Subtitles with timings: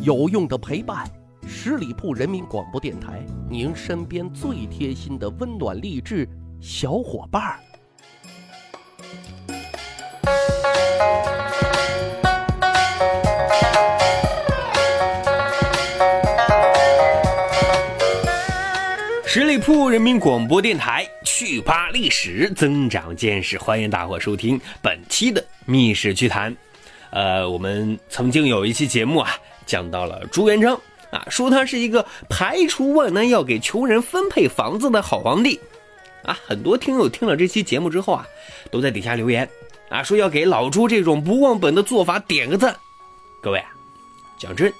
[0.00, 1.04] 有用的陪伴，
[1.46, 6.26] 十里铺人民广播电台，您身边最贴心的温暖励志
[6.60, 7.58] 小伙伴儿。
[19.26, 26.52] 十里铺人民广播电台，趣吧历史，增长见识，欢迎大伙收听本期的《密室趣谈》。
[27.10, 29.30] 呃，我们曾经有一期节目啊，
[29.68, 30.74] 讲到了朱元璋
[31.12, 35.60] 啊，说他是一个排除万难要给穷人分配房子的好皇帝
[36.24, 36.36] 啊。
[36.46, 38.26] 很多听友听了这期节目之后啊，
[38.72, 39.48] 都在底下留言
[39.90, 42.74] 啊，说要给老朱这种不忘本的做法点个赞。
[43.42, 43.68] 各位啊，
[44.38, 44.72] 讲真，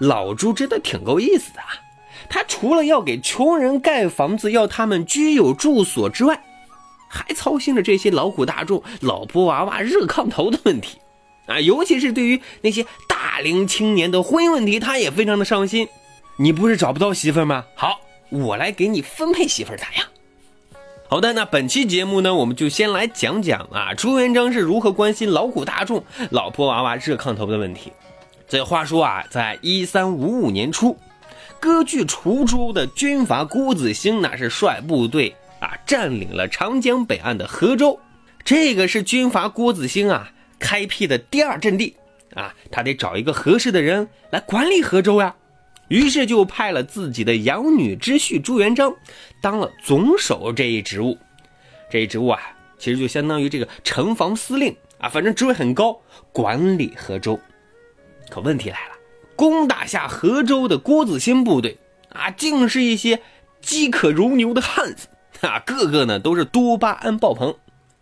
[0.00, 1.68] 老朱真的挺够意思的啊。
[2.28, 6.42] 他除了要给穷人盖房子，要他们居有住所之外，
[7.08, 10.98] 还操心着这些劳苦大众、老婆娃娃、热炕头的问题，
[11.46, 15.88] 啊，尤其是对于那些大龄青年的婚姻问题，他也非常的上心。
[16.36, 17.64] 你不是找不到媳妇吗？
[17.74, 20.06] 好，我来给你分配媳妇咋样？
[21.08, 27.92] 好的，那本期节目呢，我们就先来讲讲啊，朱元璋是如何关心劳苦大众、老婆娃娃、热炕头的问题。
[28.48, 30.96] 这话说啊，在一三五五年初。
[31.58, 37.98] 割据滁州的军阀郭子兴，那是率部队啊占领了长江北岸的河州。
[38.44, 41.96] 这个是军阀郭子兴啊开辟的第二阵地
[42.36, 45.34] 啊，他得找一个合适的人来管理河州呀。
[45.88, 48.94] 于是就派了自己的养女之婿朱元璋
[49.40, 51.18] 当了总守这一职务。
[51.90, 52.40] 这一职务啊，
[52.78, 57.40] 其实就相当于这个城防司令啊，反正职位很高，管理河州。
[58.28, 58.92] 可问题来了。
[59.36, 61.76] 攻打下河州的郭子兴部队
[62.08, 63.20] 啊，竟是一些
[63.60, 65.08] 饥渴如牛的汉子
[65.42, 67.54] 啊，个个呢都是多巴胺爆棚，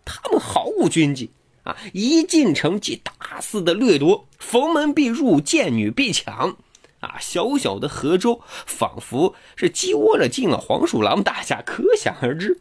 [0.05, 1.29] 他们毫无军纪
[1.65, 6.55] 啊，一进城即大肆的掠夺，逢门必入，见女必抢
[7.01, 7.17] 啊！
[7.19, 12.57] 小小的河州仿佛是鸡窝了进了黄鼠狼，大家可想而知。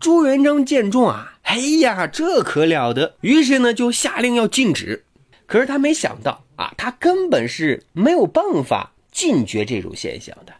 [0.00, 3.16] 朱元璋见状啊，哎呀，这可了得！
[3.20, 5.04] 于是呢，就下令要禁止。
[5.46, 10.52] 可是他没想到啊，他根本是没有办法禁绝这种现象的。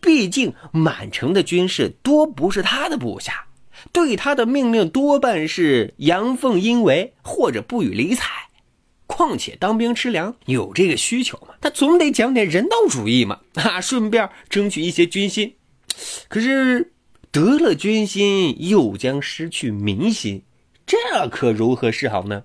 [0.00, 3.45] 毕竟满城的军士多不是他的部下，
[3.92, 8.24] 对他的命令多半是阳奉阴违或者不予理睬。
[9.06, 15.54] 况且当兵吃粮有这个需求嘛，他总得讲点人道主义嘛， 啊，顺便争取一些军心。
[16.28, 16.92] 可是
[17.30, 20.42] 得了军心又将失去民心，
[20.84, 20.96] 这
[21.30, 22.42] 可如何是好呢？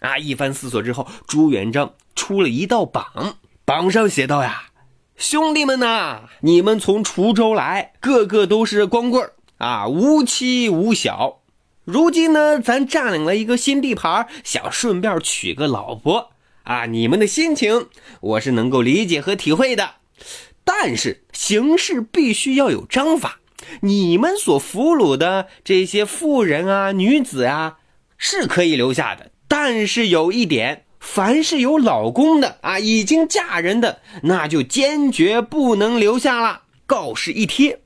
[0.00, 0.16] 啊！
[0.18, 4.70] 一番思索之后，朱元璋出了一道榜，榜上写道：“呀，
[5.16, 9.28] 兄弟们呐，你们从滁州来，个个都是光棍
[9.58, 11.40] 啊，无妻无小。
[11.84, 16.30] 如今呢，咱占领了一个新地盘，想顺便娶个老婆
[16.64, 16.86] 啊。
[16.86, 17.88] 你们的心情
[18.20, 19.94] 我是能够理解和体会的，
[20.64, 23.40] 但是行事必须要有章法。
[23.82, 27.78] 你们所俘虏的这些妇人啊、女子啊，
[28.18, 36.62] 是可以留下的。”但是有一点，凡是有老公的啊，已经嫁人的，那就坚决不能留下了。
[36.84, 37.80] 告示一贴，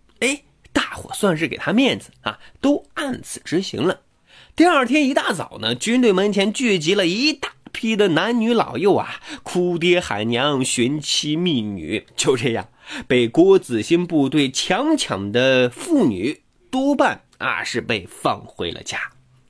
[0.73, 4.01] 大伙算是给他面子啊，都按此执行了。
[4.57, 12.05] 第二天一大早呢，军队门前聚集了一大批的男女老幼啊，哭爹喊娘，寻妻觅女。
[12.17, 12.69] 就这样，
[13.07, 18.99] 被郭子兴部队强抢的妇女，多半啊是被放回了家。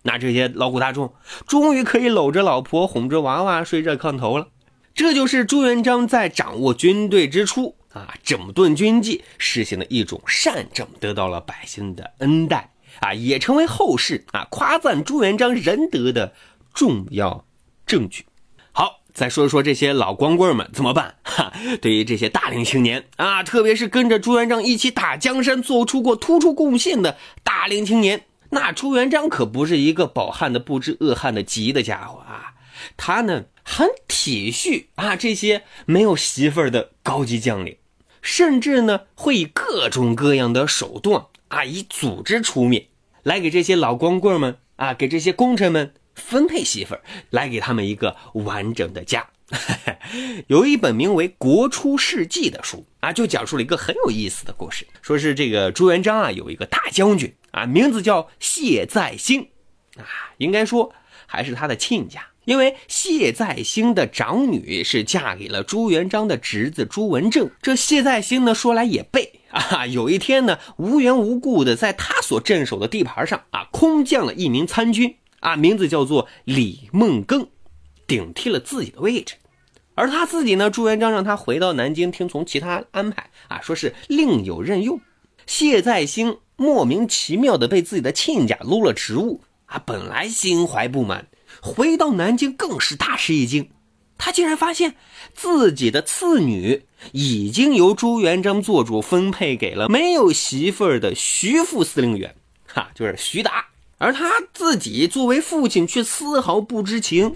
[0.02, 1.12] 那这些劳苦大众
[1.46, 4.48] 终于可以搂着老婆，哄着娃娃睡热炕头了。
[4.94, 12.70] 这就是朱元璋在掌握军队之初啊，整顿军纪，实行了一种善政，得到了百姓的恩待
[13.00, 16.32] 啊，也成为后世啊夸赞朱元璋仁德的
[16.72, 17.44] 重要
[17.86, 18.24] 证据。
[18.72, 21.16] 好，再说说这些老光棍们怎么办？
[21.24, 21.52] 哈，
[21.82, 28.26] 对于这些大龄青年啊，特别是跟着朱元璋一起打江山、做出过突出贡献的大龄青年。
[28.50, 32.54] 那朱元璋可不是一个饱汉的不知饿汉的急的家伙啊，
[32.96, 37.76] 他呢很体恤啊这些没有媳妇儿的高级将领，
[38.22, 42.86] 甚至呢会以各种各样的手段啊，以组织出面
[43.22, 49.28] 来给这些老光棍们啊，给这些功臣们分配媳妇儿，来给他们一个完整的家。
[50.46, 57.34] 有一本名为《国初事记》的书啊，就讲述了一个很有意思的故事，说是这个朱元璋啊有一个大将军。
[57.50, 59.48] 啊，名字叫谢再兴，
[59.96, 60.06] 啊，
[60.38, 60.94] 应该说
[61.26, 67.50] 还是他的亲家，因为谢再兴的长女是嫁给了朱元璋的侄子朱文正。
[67.60, 77.46] 这谢再兴呢，说来也背 啊，有一天呢，无缘无故的在他所镇守的地盘上啊，空降了一名参军啊，名字叫做李梦庚，
[78.06, 79.34] 顶替了自己的位置。
[79.94, 85.00] 而他自己呢，朱元璋让他回到南京听从其他安排啊，说是另有任用。
[85.46, 91.26] 谢再兴莫名其妙的被自己的亲家撸了职务啊，本来心怀不满，
[91.60, 93.70] 回到南京更是大吃一惊，
[94.18, 94.96] 他竟然发现
[95.34, 102.34] 自己的次女已经由朱元璋做主分配给了没有媳妇儿的徐副司令员，
[102.66, 103.66] 哈，就是徐达，
[103.98, 107.34] 而他自己作为父亲却丝毫不知情。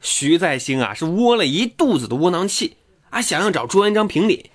[0.00, 2.76] 徐再兴啊，是窝了一肚子的窝囊气
[3.10, 4.50] 啊，想要找朱元璋评理，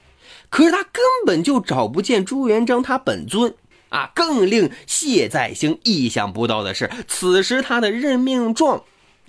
[0.49, 3.53] 可是他根本就找不见朱元璋他本尊
[3.89, 4.11] 啊。
[4.15, 8.83] 更令谢再兴意想不到的是，此时他的任命状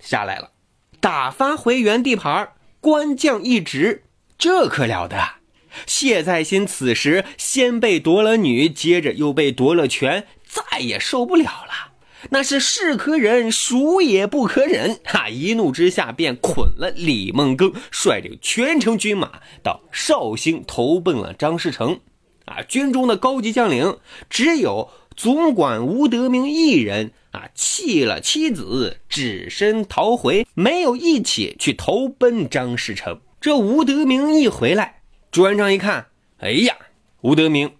[0.06, 0.52] 下来了，
[1.00, 2.50] 打发回原地盘，
[2.80, 4.04] 官降一职，
[4.38, 5.18] 这可了得！
[5.84, 11.94] 谢再兴此时先被夺了女，接着又被夺了权，再也受不了了。
[12.30, 15.00] 那是是可忍，孰也不可忍！
[15.04, 22.00] 哈，一怒之下便捆了李梦庚，率领全城军马到绍兴投奔了张士诚。
[22.46, 23.98] 啊，军中的高级将领
[24.30, 33.20] 只有总管吴德明一人啊，弃了妻子，只身逃回，没有一起去投奔张士诚。
[33.40, 36.06] 这吴德明一回来，朱元璋一看，
[36.38, 36.76] 哎呀，
[37.22, 37.74] 吴德明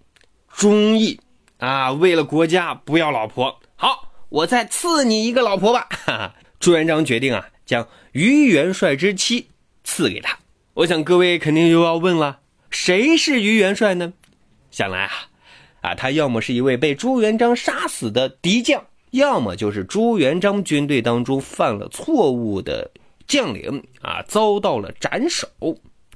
[0.51, 1.19] 忠义
[1.59, 4.05] 啊，为了国家不要老婆，好。
[4.29, 5.87] 我再赐你一个老婆吧！
[6.03, 9.47] 哈哈，朱元璋决定啊，将于元帅之妻
[9.85, 10.37] 赐给他。
[10.73, 12.39] 我想各位肯定又要问了，
[12.69, 14.11] 谁是于元帅呢？
[14.69, 15.11] 想来啊，
[15.87, 22.91] 啊，他要么是一位被朱元璋杀死的敌将，要么就是朱元璋军队当中犯了错误的
[23.25, 25.47] 将领啊，遭到了斩首。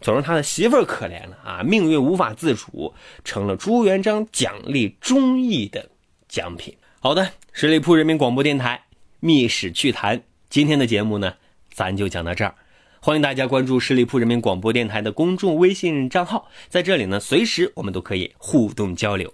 [0.02, 5.88] 总之，他的媳妇儿可怜了啊，命运无法自主，成了朱元璋奖励忠义的
[6.28, 6.76] 奖品。
[7.00, 8.84] 好的，十里铺人民广播电台
[9.22, 10.18] 《密史趣谈》
[10.50, 11.34] 今天的节目呢，
[11.72, 12.54] 咱就讲到这儿。
[13.00, 19.34] 欢迎大家关注十里铺人民广播电台的公众微信账号，在这里呢，随时我们都可以互动交流。